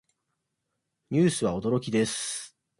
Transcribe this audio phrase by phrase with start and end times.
[1.11, 2.57] ニュースは驚きです。